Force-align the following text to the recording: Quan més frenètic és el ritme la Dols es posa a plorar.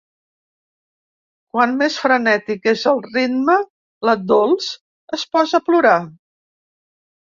Quan 1.55 1.75
més 1.81 1.97
frenètic 2.05 2.65
és 2.73 2.87
el 2.93 3.03
ritme 3.09 3.59
la 4.09 4.17
Dols 4.33 4.71
es 5.19 5.27
posa 5.37 5.61
a 5.61 5.65
plorar. 5.69 5.97